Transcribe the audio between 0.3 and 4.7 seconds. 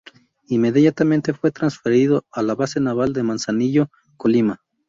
Inmediatamente fue transferido a la Base Naval de Manzanillo, Colima.